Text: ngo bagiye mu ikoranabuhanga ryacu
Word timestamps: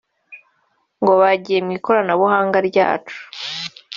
ngo 1.01 1.13
bagiye 1.21 1.59
mu 1.65 1.71
ikoranabuhanga 1.77 2.57
ryacu 2.69 3.17